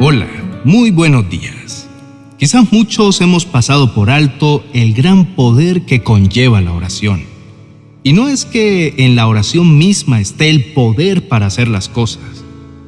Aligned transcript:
Hola, 0.00 0.26
muy 0.64 0.90
buenos 0.90 1.28
días. 1.28 1.86
Quizás 2.38 2.72
muchos 2.72 3.20
hemos 3.20 3.44
pasado 3.44 3.94
por 3.94 4.08
alto 4.08 4.64
el 4.72 4.94
gran 4.94 5.36
poder 5.36 5.82
que 5.82 6.02
conlleva 6.02 6.62
la 6.62 6.72
oración. 6.72 7.24
Y 8.02 8.14
no 8.14 8.28
es 8.28 8.46
que 8.46 8.94
en 8.96 9.14
la 9.14 9.28
oración 9.28 9.76
misma 9.76 10.20
esté 10.20 10.48
el 10.48 10.72
poder 10.72 11.28
para 11.28 11.44
hacer 11.44 11.68
las 11.68 11.90
cosas, 11.90 12.44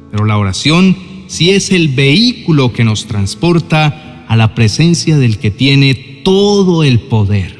pero 0.09 0.25
la 0.25 0.39
oración 0.39 0.97
sí 1.27 1.51
es 1.51 1.71
el 1.71 1.89
vehículo 1.89 2.73
que 2.73 2.83
nos 2.83 3.05
transporta 3.05 4.25
a 4.27 4.35
la 4.35 4.55
presencia 4.55 5.17
del 5.17 5.37
que 5.37 5.51
tiene 5.51 5.93
todo 6.23 6.83
el 6.83 6.99
poder. 6.99 7.54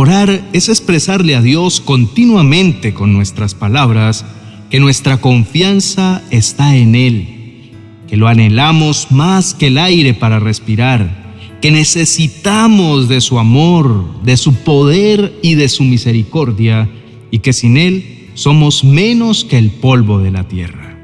Orar 0.00 0.48
es 0.52 0.68
expresarle 0.68 1.34
a 1.34 1.42
Dios 1.42 1.80
continuamente 1.80 2.94
con 2.94 3.12
nuestras 3.12 3.56
palabras 3.56 4.24
que 4.70 4.78
nuestra 4.78 5.16
confianza 5.16 6.22
está 6.30 6.76
en 6.76 6.94
Él, 6.94 7.72
que 8.06 8.16
lo 8.16 8.28
anhelamos 8.28 9.08
más 9.10 9.54
que 9.54 9.66
el 9.66 9.76
aire 9.76 10.14
para 10.14 10.38
respirar, 10.38 11.34
que 11.60 11.72
necesitamos 11.72 13.08
de 13.08 13.20
su 13.20 13.40
amor, 13.40 14.22
de 14.22 14.36
su 14.36 14.54
poder 14.54 15.36
y 15.42 15.56
de 15.56 15.68
su 15.68 15.82
misericordia, 15.82 16.88
y 17.32 17.40
que 17.40 17.52
sin 17.52 17.76
Él 17.76 18.28
somos 18.34 18.84
menos 18.84 19.44
que 19.44 19.58
el 19.58 19.72
polvo 19.72 20.20
de 20.20 20.30
la 20.30 20.46
tierra. 20.46 20.96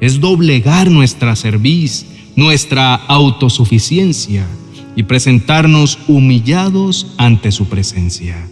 Es 0.00 0.20
doblegar 0.20 0.88
nuestra 0.88 1.34
cerviz, 1.34 2.06
nuestra 2.36 2.94
autosuficiencia 2.94 4.46
y 4.96 5.04
presentarnos 5.04 5.98
humillados 6.08 7.14
ante 7.18 7.52
su 7.52 7.66
presencia. 7.66 8.48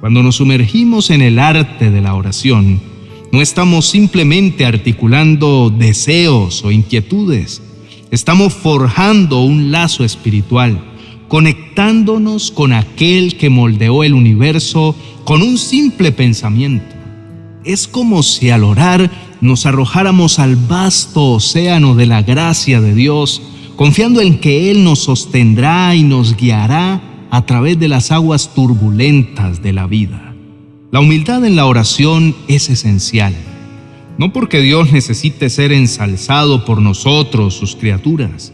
Cuando 0.00 0.22
nos 0.22 0.36
sumergimos 0.36 1.10
en 1.10 1.22
el 1.22 1.38
arte 1.38 1.90
de 1.90 2.00
la 2.00 2.14
oración, 2.14 2.80
no 3.30 3.40
estamos 3.40 3.86
simplemente 3.86 4.66
articulando 4.66 5.70
deseos 5.70 6.64
o 6.64 6.72
inquietudes, 6.72 7.62
Estamos 8.14 8.54
forjando 8.54 9.40
un 9.40 9.72
lazo 9.72 10.04
espiritual, 10.04 10.80
conectándonos 11.26 12.52
con 12.52 12.72
aquel 12.72 13.36
que 13.36 13.50
moldeó 13.50 14.04
el 14.04 14.14
universo 14.14 14.94
con 15.24 15.42
un 15.42 15.58
simple 15.58 16.12
pensamiento. 16.12 16.94
Es 17.64 17.88
como 17.88 18.22
si 18.22 18.50
al 18.50 18.62
orar 18.62 19.10
nos 19.40 19.66
arrojáramos 19.66 20.38
al 20.38 20.54
vasto 20.54 21.32
océano 21.32 21.96
de 21.96 22.06
la 22.06 22.22
gracia 22.22 22.80
de 22.80 22.94
Dios, 22.94 23.42
confiando 23.76 24.20
en 24.20 24.38
que 24.38 24.70
Él 24.70 24.84
nos 24.84 25.00
sostendrá 25.00 25.94
y 25.94 26.02
nos 26.02 26.36
guiará 26.36 27.00
a 27.30 27.46
través 27.46 27.78
de 27.78 27.88
las 27.88 28.10
aguas 28.10 28.54
turbulentas 28.54 29.62
de 29.62 29.72
la 29.72 29.86
vida. 29.86 30.34
La 30.90 31.00
humildad 31.00 31.44
en 31.44 31.56
la 31.56 31.66
oración 31.66 32.36
es 32.48 32.70
esencial 32.70 33.34
no 34.18 34.32
porque 34.32 34.60
Dios 34.60 34.92
necesite 34.92 35.50
ser 35.50 35.72
ensalzado 35.72 36.64
por 36.64 36.80
nosotros, 36.80 37.54
sus 37.54 37.74
criaturas, 37.74 38.52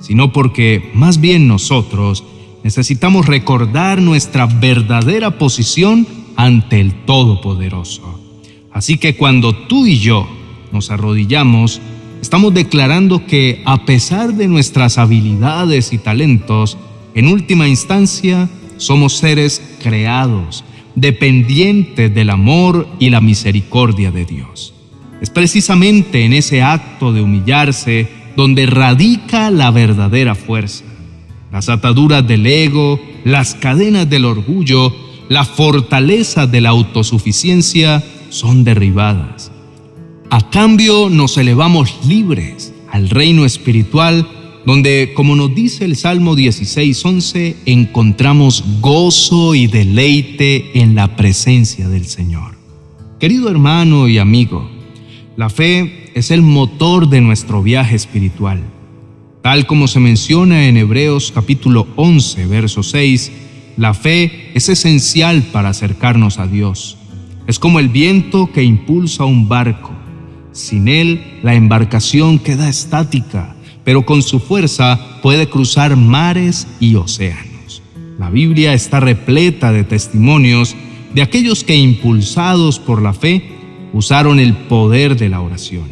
sino 0.00 0.32
porque 0.32 0.90
más 0.94 1.20
bien 1.20 1.48
nosotros 1.48 2.24
necesitamos 2.62 3.26
recordar 3.26 4.02
nuestra 4.02 4.46
verdadera 4.46 5.38
posición 5.38 6.06
ante 6.36 6.80
el 6.80 6.92
Todopoderoso. 7.06 8.20
Así 8.70 8.98
que 8.98 9.16
cuando 9.16 9.54
tú 9.54 9.86
y 9.86 9.98
yo 9.98 10.28
nos 10.72 10.90
arrodillamos, 10.90 11.80
estamos 12.20 12.54
declarando 12.54 13.26
que 13.26 13.62
a 13.64 13.84
pesar 13.84 14.34
de 14.34 14.48
nuestras 14.48 14.98
habilidades 14.98 15.92
y 15.92 15.98
talentos, 15.98 16.76
en 17.14 17.28
última 17.28 17.68
instancia 17.68 18.48
somos 18.76 19.16
seres 19.16 19.62
creados, 19.82 20.64
dependientes 20.94 22.14
del 22.14 22.30
amor 22.30 22.88
y 22.98 23.10
la 23.10 23.20
misericordia 23.20 24.10
de 24.10 24.24
Dios. 24.24 24.74
Es 25.20 25.30
precisamente 25.30 26.24
en 26.24 26.32
ese 26.32 26.62
acto 26.62 27.12
de 27.12 27.20
humillarse 27.20 28.08
donde 28.36 28.66
radica 28.66 29.50
la 29.50 29.70
verdadera 29.70 30.34
fuerza. 30.34 30.84
Las 31.50 31.68
ataduras 31.68 32.26
del 32.26 32.46
ego, 32.46 33.00
las 33.24 33.54
cadenas 33.54 34.08
del 34.08 34.24
orgullo, 34.24 34.94
la 35.28 35.44
fortaleza 35.44 36.46
de 36.46 36.60
la 36.60 36.70
autosuficiencia 36.70 38.04
son 38.28 38.64
derribadas. 38.64 39.50
A 40.30 40.50
cambio 40.50 41.08
nos 41.08 41.38
elevamos 41.38 42.00
libres 42.06 42.74
al 42.90 43.08
reino 43.08 43.46
espiritual 43.46 44.28
donde, 44.66 45.12
como 45.16 45.34
nos 45.34 45.54
dice 45.54 45.86
el 45.86 45.96
Salmo 45.96 46.36
16:11, 46.36 47.56
encontramos 47.64 48.62
gozo 48.82 49.54
y 49.54 49.68
deleite 49.68 50.78
en 50.80 50.94
la 50.94 51.16
presencia 51.16 51.88
del 51.88 52.04
Señor. 52.04 52.58
Querido 53.18 53.48
hermano 53.48 54.06
y 54.06 54.18
amigo, 54.18 54.68
la 55.38 55.48
fe 55.48 56.10
es 56.14 56.30
el 56.30 56.42
motor 56.42 57.08
de 57.08 57.22
nuestro 57.22 57.62
viaje 57.62 57.96
espiritual. 57.96 58.62
Tal 59.42 59.66
como 59.66 59.88
se 59.88 59.98
menciona 59.98 60.66
en 60.66 60.76
Hebreos 60.76 61.32
capítulo 61.34 61.88
11, 61.96 62.44
verso 62.44 62.82
6, 62.82 63.32
la 63.78 63.94
fe 63.94 64.50
es 64.52 64.68
esencial 64.68 65.42
para 65.44 65.70
acercarnos 65.70 66.38
a 66.38 66.46
Dios. 66.46 66.98
Es 67.46 67.58
como 67.58 67.78
el 67.78 67.88
viento 67.88 68.52
que 68.52 68.62
impulsa 68.62 69.24
un 69.24 69.48
barco. 69.48 69.97
Sin 70.52 70.88
él, 70.88 71.40
la 71.42 71.54
embarcación 71.54 72.38
queda 72.38 72.68
estática, 72.68 73.54
pero 73.84 74.04
con 74.04 74.22
su 74.22 74.40
fuerza 74.40 74.98
puede 75.22 75.48
cruzar 75.48 75.96
mares 75.96 76.66
y 76.80 76.94
océanos. 76.96 77.82
La 78.18 78.30
Biblia 78.30 78.74
está 78.74 79.00
repleta 79.00 79.72
de 79.72 79.84
testimonios 79.84 80.74
de 81.14 81.22
aquellos 81.22 81.64
que, 81.64 81.76
impulsados 81.76 82.78
por 82.78 83.00
la 83.00 83.14
fe, 83.14 83.50
usaron 83.92 84.40
el 84.40 84.54
poder 84.54 85.16
de 85.16 85.28
la 85.28 85.40
oración. 85.40 85.88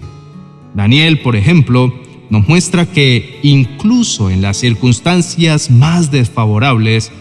Daniel, 0.75 1.21
por 1.21 1.37
ejemplo, 1.37 1.95
nos 2.29 2.49
muestra 2.49 2.87
que 2.87 3.39
incluso 3.43 4.31
en 4.31 4.43
las 4.43 4.57
circunstancias 4.57 5.71
más 5.71 6.11
desfavorables, 6.11 7.13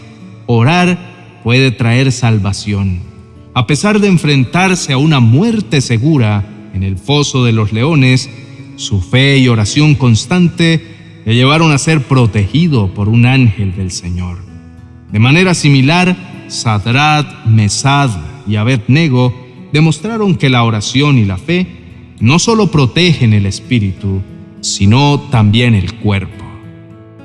orar 0.46 1.40
puede 1.44 1.70
traer 1.70 2.12
salvación. 2.12 3.00
A 3.54 3.66
pesar 3.66 4.00
de 4.00 4.08
enfrentarse 4.08 4.92
a 4.92 4.98
una 4.98 5.20
muerte 5.20 5.80
segura 5.80 6.44
en 6.76 6.82
el 6.82 6.98
foso 6.98 7.42
de 7.42 7.52
los 7.52 7.72
leones, 7.72 8.28
su 8.76 9.00
fe 9.00 9.38
y 9.38 9.48
oración 9.48 9.94
constante 9.94 11.22
le 11.24 11.34
llevaron 11.34 11.72
a 11.72 11.78
ser 11.78 12.02
protegido 12.02 12.92
por 12.92 13.08
un 13.08 13.24
ángel 13.24 13.74
del 13.74 13.90
Señor. 13.90 14.36
De 15.10 15.18
manera 15.18 15.54
similar, 15.54 16.44
Sadrat, 16.48 17.46
Mesad 17.46 18.10
y 18.46 18.56
Abednego 18.56 19.34
demostraron 19.72 20.34
que 20.36 20.50
la 20.50 20.64
oración 20.64 21.16
y 21.16 21.24
la 21.24 21.38
fe 21.38 21.66
no 22.20 22.38
solo 22.38 22.70
protegen 22.70 23.32
el 23.32 23.46
espíritu, 23.46 24.20
sino 24.60 25.18
también 25.30 25.74
el 25.74 25.94
cuerpo. 25.94 26.44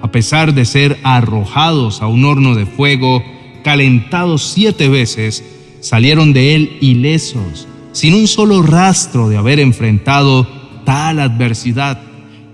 A 0.02 0.12
pesar 0.12 0.54
de 0.54 0.64
ser 0.64 0.98
arrojados 1.04 2.02
a 2.02 2.08
un 2.08 2.24
horno 2.24 2.56
de 2.56 2.66
fuego, 2.66 3.22
calentados 3.66 4.44
siete 4.44 4.88
veces, 4.88 5.44
salieron 5.82 6.32
de 6.32 6.56
él 6.56 6.78
ilesos, 6.80 7.68
sin 7.92 8.14
un 8.14 8.28
solo 8.28 8.62
rastro 8.62 9.30
de 9.30 9.38
haber 9.38 9.60
enfrentado 9.60 10.48
tal 10.86 11.20
adversidad, 11.20 12.02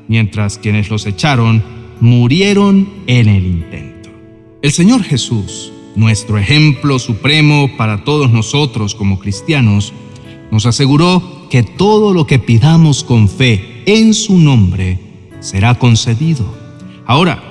mientras 0.08 0.58
quienes 0.58 0.90
los 0.90 1.06
echaron 1.06 1.64
murieron 2.00 2.90
en 3.08 3.28
el 3.28 3.46
intento. 3.46 4.10
El 4.62 4.72
Señor 4.72 5.04
Jesús, 5.04 5.72
nuestro 5.96 6.38
ejemplo 6.38 7.00
supremo 7.00 7.72
para 7.78 8.04
todos 8.04 8.32
nosotros 8.32 8.96
como 8.96 9.20
cristianos, 9.20 9.94
nos 10.52 10.66
aseguró 10.66 11.48
que 11.50 11.64
todo 11.64 12.14
lo 12.14 12.26
que 12.26 12.40
pidamos 12.40 13.04
con 13.04 13.30
fe 13.30 13.84
en 13.86 14.14
su 14.14 14.38
nombre 14.38 15.00
será 15.40 15.76
concedido. 15.76 16.46
Ahora, 17.06 17.44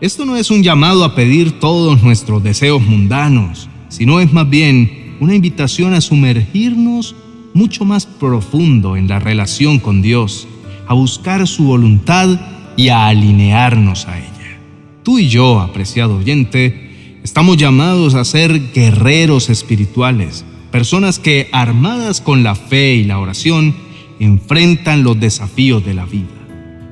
esto 0.00 0.26
no 0.26 0.36
es 0.36 0.50
un 0.50 0.62
llamado 0.62 1.04
a 1.04 1.14
pedir 1.14 1.58
todos 1.58 2.02
nuestros 2.02 2.42
deseos 2.42 2.82
mundanos, 2.82 3.68
sino 3.88 4.20
es 4.20 4.32
más 4.32 4.48
bien 4.48 5.16
una 5.20 5.34
invitación 5.34 5.94
a 5.94 6.00
sumergirnos 6.00 7.14
mucho 7.56 7.84
más 7.84 8.06
profundo 8.06 8.96
en 8.96 9.08
la 9.08 9.18
relación 9.18 9.78
con 9.78 10.02
Dios, 10.02 10.46
a 10.86 10.94
buscar 10.94 11.46
su 11.48 11.64
voluntad 11.64 12.38
y 12.76 12.90
a 12.90 13.08
alinearnos 13.08 14.06
a 14.06 14.18
ella. 14.18 14.60
Tú 15.02 15.18
y 15.18 15.28
yo, 15.28 15.60
apreciado 15.60 16.16
oyente, 16.16 16.86
Estamos 17.26 17.56
llamados 17.56 18.14
a 18.14 18.24
ser 18.24 18.72
guerreros 18.72 19.50
espirituales, 19.50 20.44
personas 20.70 21.18
que, 21.18 21.48
armadas 21.50 22.20
con 22.20 22.44
la 22.44 22.54
fe 22.54 22.94
y 22.94 23.02
la 23.02 23.18
oración, 23.18 23.74
enfrentan 24.20 25.02
los 25.02 25.18
desafíos 25.18 25.84
de 25.84 25.92
la 25.92 26.06
vida. 26.06 26.28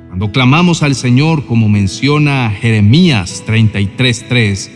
Cuando 0.09 0.33
clamamos 0.33 0.83
al 0.83 0.97
Señor, 0.97 1.47
como 1.47 1.69
menciona 1.69 2.51
Jeremías 2.51 3.45
33:3, 3.47 4.73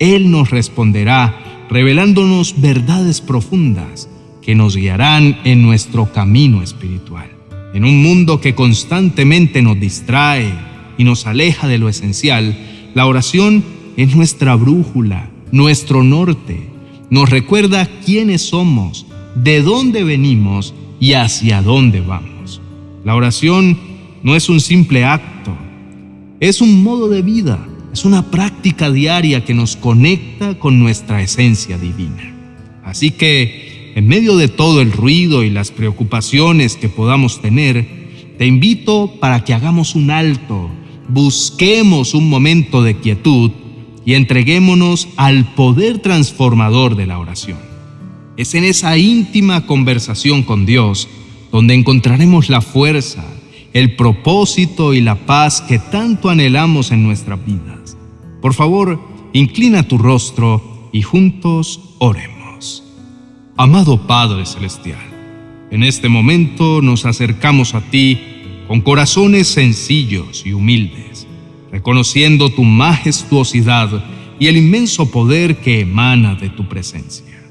Él 0.00 0.32
nos 0.32 0.50
responderá 0.50 1.66
revelándonos 1.70 2.60
verdades 2.60 3.20
profundas 3.20 4.08
que 4.48 4.54
nos 4.54 4.74
guiarán 4.74 5.36
en 5.44 5.60
nuestro 5.60 6.10
camino 6.10 6.62
espiritual. 6.62 7.28
En 7.74 7.84
un 7.84 8.02
mundo 8.02 8.40
que 8.40 8.54
constantemente 8.54 9.60
nos 9.60 9.78
distrae 9.78 10.50
y 10.96 11.04
nos 11.04 11.26
aleja 11.26 11.68
de 11.68 11.76
lo 11.76 11.90
esencial, 11.90 12.56
la 12.94 13.04
oración 13.04 13.62
es 13.98 14.16
nuestra 14.16 14.54
brújula 14.54 15.28
nuestro 15.52 16.02
norte, 16.02 16.68
nos 17.10 17.28
recuerda 17.30 17.88
quiénes 18.04 18.42
somos, 18.42 19.06
de 19.34 19.62
dónde 19.62 20.04
venimos 20.04 20.74
y 20.98 21.12
hacia 21.12 21.62
dónde 21.62 22.00
vamos. 22.00 22.62
La 23.04 23.14
oración 23.14 23.78
no 24.22 24.34
es 24.34 24.48
un 24.48 24.60
simple 24.60 25.04
acto, 25.04 25.54
es 26.40 26.62
un 26.62 26.82
modo 26.82 27.10
de 27.10 27.20
vida, 27.20 27.58
es 27.92 28.06
una 28.06 28.30
práctica 28.30 28.90
diaria 28.90 29.44
que 29.44 29.54
nos 29.54 29.76
conecta 29.76 30.58
con 30.58 30.78
nuestra 30.78 31.22
esencia 31.22 31.78
divina. 31.78 32.34
Así 32.84 33.10
que, 33.10 33.67
en 33.98 34.06
medio 34.06 34.36
de 34.36 34.46
todo 34.46 34.80
el 34.80 34.92
ruido 34.92 35.42
y 35.42 35.50
las 35.50 35.72
preocupaciones 35.72 36.76
que 36.76 36.88
podamos 36.88 37.42
tener, 37.42 37.84
te 38.38 38.46
invito 38.46 39.14
para 39.18 39.42
que 39.42 39.54
hagamos 39.54 39.96
un 39.96 40.12
alto, 40.12 40.70
busquemos 41.08 42.14
un 42.14 42.30
momento 42.30 42.84
de 42.84 42.96
quietud 42.96 43.50
y 44.06 44.14
entreguémonos 44.14 45.08
al 45.16 45.52
poder 45.56 45.98
transformador 45.98 46.94
de 46.94 47.06
la 47.06 47.18
oración. 47.18 47.58
Es 48.36 48.54
en 48.54 48.62
esa 48.62 48.96
íntima 48.96 49.66
conversación 49.66 50.44
con 50.44 50.64
Dios 50.64 51.08
donde 51.50 51.74
encontraremos 51.74 52.50
la 52.50 52.60
fuerza, 52.60 53.24
el 53.72 53.96
propósito 53.96 54.94
y 54.94 55.00
la 55.00 55.16
paz 55.26 55.60
que 55.60 55.80
tanto 55.80 56.28
anhelamos 56.28 56.92
en 56.92 57.02
nuestras 57.02 57.44
vidas. 57.44 57.96
Por 58.40 58.54
favor, 58.54 59.00
inclina 59.32 59.88
tu 59.88 59.98
rostro 59.98 60.88
y 60.92 61.02
juntos 61.02 61.80
oremos. 61.98 62.37
Amado 63.60 64.06
Padre 64.06 64.46
Celestial, 64.46 65.00
en 65.72 65.82
este 65.82 66.08
momento 66.08 66.80
nos 66.80 67.04
acercamos 67.04 67.74
a 67.74 67.80
ti 67.80 68.16
con 68.68 68.80
corazones 68.82 69.48
sencillos 69.48 70.46
y 70.46 70.52
humildes, 70.52 71.26
reconociendo 71.72 72.50
tu 72.50 72.62
majestuosidad 72.62 74.04
y 74.38 74.46
el 74.46 74.58
inmenso 74.58 75.10
poder 75.10 75.56
que 75.56 75.80
emana 75.80 76.36
de 76.36 76.50
tu 76.50 76.68
presencia. 76.68 77.42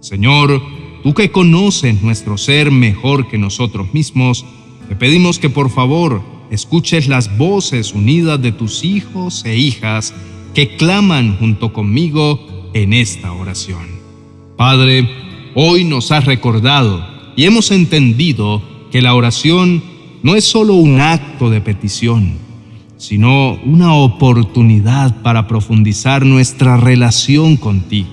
Señor, 0.00 0.62
tú 1.02 1.12
que 1.12 1.30
conoces 1.30 2.00
nuestro 2.00 2.38
ser 2.38 2.70
mejor 2.70 3.28
que 3.28 3.36
nosotros 3.36 3.92
mismos, 3.92 4.46
te 4.88 4.96
pedimos 4.96 5.38
que 5.38 5.50
por 5.50 5.68
favor 5.68 6.22
escuches 6.50 7.06
las 7.06 7.36
voces 7.36 7.92
unidas 7.92 8.40
de 8.40 8.52
tus 8.52 8.82
hijos 8.82 9.44
e 9.44 9.58
hijas 9.58 10.14
que 10.54 10.76
claman 10.76 11.36
junto 11.36 11.74
conmigo 11.74 12.70
en 12.72 12.94
esta 12.94 13.30
oración. 13.34 14.00
Padre, 14.56 15.29
hoy 15.54 15.84
nos 15.84 16.12
has 16.12 16.24
recordado 16.24 17.04
y 17.36 17.44
hemos 17.44 17.70
entendido 17.70 18.62
que 18.90 19.02
la 19.02 19.14
oración 19.14 19.82
no 20.22 20.34
es 20.36 20.44
solo 20.44 20.74
un 20.74 21.00
acto 21.00 21.50
de 21.50 21.60
petición, 21.60 22.34
sino 22.96 23.54
una 23.64 23.94
oportunidad 23.94 25.22
para 25.22 25.46
profundizar 25.46 26.26
nuestra 26.26 26.76
relación 26.76 27.56
contigo. 27.56 28.10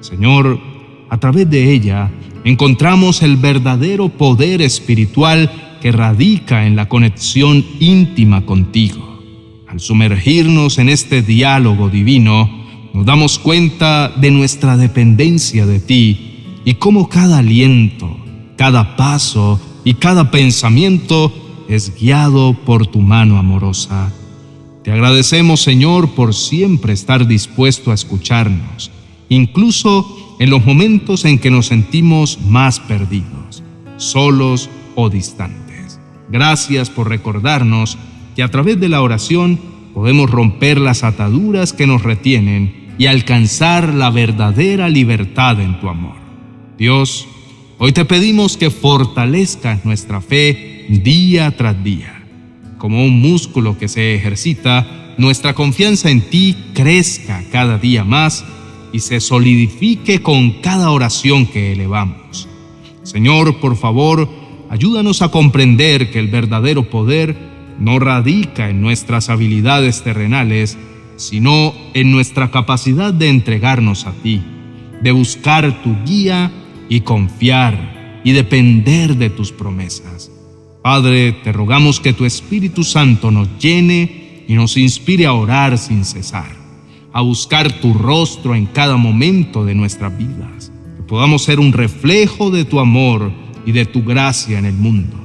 Señor, 0.00 0.60
a 1.08 1.18
través 1.18 1.50
de 1.50 1.72
ella 1.72 2.10
encontramos 2.44 3.22
el 3.22 3.36
verdadero 3.36 4.08
poder 4.08 4.62
espiritual 4.62 5.78
que 5.80 5.92
radica 5.92 6.66
en 6.66 6.76
la 6.76 6.88
conexión 6.88 7.64
íntima 7.80 8.46
contigo. 8.46 9.20
Al 9.66 9.80
sumergirnos 9.80 10.78
en 10.78 10.88
este 10.88 11.22
diálogo 11.22 11.88
divino, 11.88 12.48
nos 12.94 13.06
damos 13.06 13.38
cuenta 13.38 14.08
de 14.08 14.30
nuestra 14.30 14.76
dependencia 14.76 15.66
de 15.66 15.80
ti 15.80 16.31
y 16.64 16.74
cómo 16.74 17.08
cada 17.08 17.38
aliento, 17.38 18.16
cada 18.56 18.96
paso 18.96 19.60
y 19.84 19.94
cada 19.94 20.30
pensamiento 20.30 21.32
es 21.68 21.94
guiado 21.98 22.54
por 22.54 22.86
tu 22.86 23.00
mano 23.00 23.38
amorosa. 23.38 24.12
Te 24.84 24.92
agradecemos, 24.92 25.62
Señor, 25.62 26.10
por 26.10 26.34
siempre 26.34 26.92
estar 26.92 27.26
dispuesto 27.26 27.90
a 27.90 27.94
escucharnos, 27.94 28.90
incluso 29.28 30.36
en 30.38 30.50
los 30.50 30.64
momentos 30.64 31.24
en 31.24 31.38
que 31.38 31.50
nos 31.50 31.66
sentimos 31.66 32.38
más 32.48 32.80
perdidos, 32.80 33.62
solos 33.96 34.68
o 34.96 35.08
distantes. 35.08 36.00
Gracias 36.30 36.90
por 36.90 37.08
recordarnos 37.08 37.96
que 38.34 38.42
a 38.42 38.50
través 38.50 38.80
de 38.80 38.88
la 38.88 39.02
oración 39.02 39.60
podemos 39.94 40.30
romper 40.30 40.80
las 40.80 41.04
ataduras 41.04 41.72
que 41.72 41.86
nos 41.86 42.02
retienen 42.02 42.94
y 42.98 43.06
alcanzar 43.06 43.92
la 43.94 44.10
verdadera 44.10 44.88
libertad 44.88 45.60
en 45.60 45.78
tu 45.80 45.88
amor. 45.88 46.21
Dios, 46.78 47.26
hoy 47.78 47.92
te 47.92 48.04
pedimos 48.04 48.56
que 48.56 48.70
fortalezcas 48.70 49.84
nuestra 49.84 50.20
fe 50.20 50.86
día 50.88 51.56
tras 51.56 51.82
día. 51.82 52.22
Como 52.78 53.04
un 53.04 53.20
músculo 53.20 53.78
que 53.78 53.88
se 53.88 54.14
ejercita, 54.14 55.14
nuestra 55.18 55.54
confianza 55.54 56.10
en 56.10 56.22
ti 56.22 56.56
crezca 56.74 57.44
cada 57.52 57.78
día 57.78 58.04
más 58.04 58.44
y 58.92 59.00
se 59.00 59.20
solidifique 59.20 60.22
con 60.22 60.60
cada 60.60 60.90
oración 60.90 61.46
que 61.46 61.72
elevamos. 61.72 62.48
Señor, 63.02 63.60
por 63.60 63.76
favor, 63.76 64.28
Ayúdanos 64.72 65.20
a 65.20 65.28
comprender 65.28 66.10
que 66.10 66.18
el 66.18 66.28
verdadero 66.28 66.88
poder 66.88 67.36
no 67.78 67.98
radica 67.98 68.70
en 68.70 68.80
nuestras 68.80 69.28
habilidades 69.28 70.02
terrenales, 70.02 70.78
sino 71.16 71.74
en 71.92 72.10
nuestra 72.10 72.50
capacidad 72.50 73.12
de 73.12 73.28
entregarnos 73.28 74.06
a 74.06 74.12
ti, 74.12 74.40
de 75.02 75.12
buscar 75.12 75.82
tu 75.82 75.94
guía 76.06 76.50
y 76.92 77.00
confiar 77.00 78.20
y 78.22 78.32
depender 78.32 79.16
de 79.16 79.30
tus 79.30 79.50
promesas. 79.50 80.30
Padre, 80.82 81.32
te 81.32 81.50
rogamos 81.50 82.00
que 82.00 82.12
tu 82.12 82.26
Espíritu 82.26 82.84
Santo 82.84 83.30
nos 83.30 83.48
llene 83.58 84.44
y 84.46 84.52
nos 84.52 84.76
inspire 84.76 85.24
a 85.24 85.32
orar 85.32 85.78
sin 85.78 86.04
cesar, 86.04 86.54
a 87.14 87.22
buscar 87.22 87.80
tu 87.80 87.94
rostro 87.94 88.54
en 88.54 88.66
cada 88.66 88.98
momento 88.98 89.64
de 89.64 89.74
nuestras 89.74 90.18
vidas, 90.18 90.70
que 90.98 91.02
podamos 91.04 91.44
ser 91.44 91.60
un 91.60 91.72
reflejo 91.72 92.50
de 92.50 92.66
tu 92.66 92.78
amor 92.78 93.32
y 93.64 93.72
de 93.72 93.86
tu 93.86 94.04
gracia 94.04 94.58
en 94.58 94.66
el 94.66 94.74
mundo, 94.74 95.16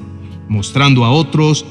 mostrando 0.48 1.04
a 1.04 1.12
otros 1.12 1.66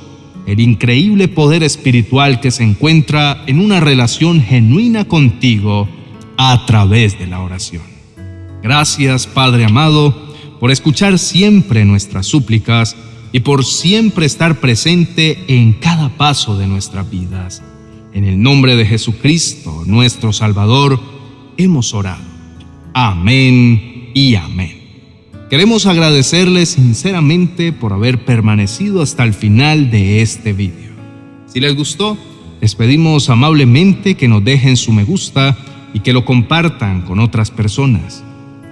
el 0.46 0.60
increíble 0.60 1.26
poder 1.26 1.62
espiritual 1.62 2.40
que 2.40 2.50
se 2.50 2.64
encuentra 2.64 3.44
en 3.46 3.60
una 3.60 3.80
relación 3.80 4.42
genuina 4.42 5.06
contigo 5.06 5.88
a 6.36 6.66
través 6.66 7.18
de 7.18 7.28
la 7.28 7.40
oración. 7.40 7.95
Gracias, 8.66 9.28
Padre 9.28 9.64
amado, 9.64 10.12
por 10.58 10.72
escuchar 10.72 11.20
siempre 11.20 11.84
nuestras 11.84 12.26
súplicas 12.26 12.96
y 13.30 13.38
por 13.38 13.64
siempre 13.64 14.26
estar 14.26 14.58
presente 14.58 15.44
en 15.46 15.72
cada 15.74 16.08
paso 16.08 16.58
de 16.58 16.66
nuestras 16.66 17.08
vidas. 17.08 17.62
En 18.12 18.24
el 18.24 18.42
nombre 18.42 18.74
de 18.74 18.84
Jesucristo, 18.84 19.84
nuestro 19.86 20.32
Salvador, 20.32 21.00
hemos 21.56 21.94
orado. 21.94 22.24
Amén 22.92 24.10
y 24.14 24.34
amén. 24.34 24.80
Queremos 25.48 25.86
agradecerles 25.86 26.70
sinceramente 26.70 27.72
por 27.72 27.92
haber 27.92 28.24
permanecido 28.24 29.00
hasta 29.00 29.22
el 29.22 29.32
final 29.32 29.92
de 29.92 30.22
este 30.22 30.52
vídeo. 30.52 30.90
Si 31.46 31.60
les 31.60 31.76
gustó, 31.76 32.18
les 32.60 32.74
pedimos 32.74 33.30
amablemente 33.30 34.16
que 34.16 34.26
nos 34.26 34.42
dejen 34.42 34.76
su 34.76 34.90
me 34.90 35.04
gusta 35.04 35.56
y 35.94 36.00
que 36.00 36.12
lo 36.12 36.24
compartan 36.24 37.02
con 37.02 37.20
otras 37.20 37.52
personas. 37.52 38.24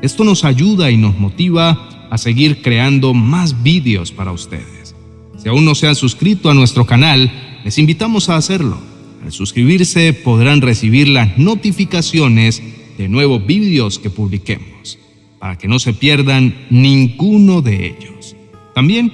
Esto 0.05 0.23
nos 0.23 0.45
ayuda 0.45 0.91
y 0.91 0.99
nos 0.99 1.19
motiva 1.19 2.09
a 2.11 2.19
seguir 2.19 2.61
creando 2.61 3.15
más 3.15 3.63
vídeos 3.63 4.13
para 4.13 4.33
ustedes. 4.33 4.95
Si 5.43 5.49
aún 5.49 5.65
no 5.65 5.75
se 5.75 5.87
han 5.87 5.95
suscrito 5.95 6.51
a 6.51 6.55
nuestro 6.55 6.85
canal, 6.85 7.33
les 7.65 7.79
invitamos 7.79 8.29
a 8.29 8.37
hacerlo. 8.37 8.77
Al 9.25 9.33
suscribirse 9.33 10.13
podrán 10.13 10.61
recibir 10.61 11.09
las 11.09 11.39
notificaciones 11.39 12.63
de 12.99 13.09
nuevos 13.09 13.47
vídeos 13.47 13.99
que 13.99 14.11
publiquemos 14.11 14.99
para 15.39 15.57
que 15.57 15.69
no 15.69 15.79
se 15.79 15.95
pierdan 15.95 16.55
ninguno 16.69 17.63
de 17.63 17.87
ellos. 17.87 18.37
También 18.75 19.11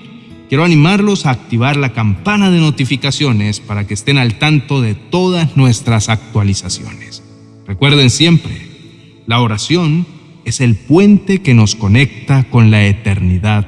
quiero 0.49 0.65
animarlos 0.65 1.25
a 1.25 1.31
activar 1.31 1.77
la 1.77 1.93
campana 1.93 2.51
de 2.51 2.59
notificaciones 2.59 3.61
para 3.61 3.87
que 3.87 3.95
estén 3.95 4.19
al 4.19 4.41
tanto 4.41 4.81
de 4.81 4.97
todas 4.97 5.57
nuestras 5.57 6.09
actualizaciones. 6.09 7.23
Recuerden 7.65 8.11
siempre, 8.11 9.23
la 9.29 9.41
oración 9.41 10.05
es 10.45 10.61
el 10.61 10.75
puente 10.75 11.43
que 11.43 11.55
nos 11.55 11.75
conecta 11.75 12.45
con 12.45 12.71
la 12.71 12.85
eternidad, 12.87 13.67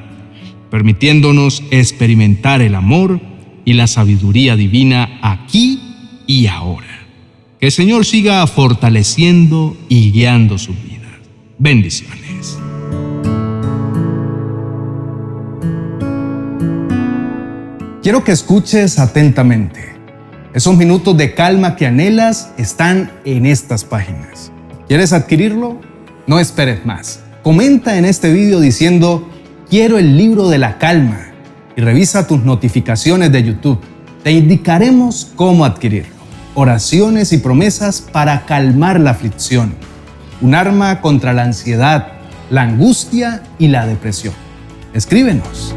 permitiéndonos 0.71 1.63
experimentar 1.71 2.63
el 2.63 2.75
amor 2.75 3.21
y 3.65 3.75
la 3.75 3.87
sabiduría 3.87 4.57
divina 4.57 5.19
aquí 5.23 5.81
y 6.27 6.47
ahora. 6.47 7.07
Que 7.61 7.67
el 7.67 7.73
Señor 7.73 8.05
siga 8.05 8.47
fortaleciendo 8.47 9.77
y 9.89 10.11
guiando 10.11 10.59
su 10.59 10.73
vida. 10.73 11.09
Bendiciones. 11.59 12.59
Quiero 18.03 18.25
que 18.25 18.33
escuches 18.33 18.99
atentamente. 18.99 19.93
Esos 20.55 20.77
minutos 20.77 21.17
de 21.17 21.35
calma 21.35 21.77
que 21.77 21.87
anhelas 21.87 22.53
están 22.59 23.13
en 23.25 23.47
estas 23.47 23.85
páginas. 23.85 24.51
¿Quieres 24.89 25.13
adquirirlo? 25.13 25.81
No 26.27 26.39
esperes 26.39 26.85
más. 26.87 27.21
Comenta 27.43 27.97
en 27.97 28.05
este 28.05 28.33
video 28.33 28.61
diciendo, 28.61 29.29
quiero 29.69 29.99
el 29.99 30.17
libro 30.17 30.49
de 30.49 30.59
la 30.59 30.79
calma 30.79 31.33
y 31.77 31.81
revisa 31.81 32.27
tus 32.27 32.45
notificaciones 32.45 33.33
de 33.33 33.43
YouTube. 33.43 33.81
Te 34.23 34.33
indicaremos 34.33 35.33
cómo 35.37 35.65
adquirirlo. 35.65 36.15
Oraciones 36.55 37.33
y 37.33 37.39
promesas 37.39 38.01
para 38.01 38.45
calmar 38.45 39.01
la 39.01 39.11
aflicción 39.11 39.75
un 40.43 40.57
arma 40.57 41.01
contra 41.01 41.33
la 41.33 41.45
ansiedad, 41.45 42.09
la 42.51 42.63
angustia 42.63 43.43
y 43.59 43.69
la 43.69 43.87
depresión. 43.87 44.35
Escríbenos. 44.93 45.75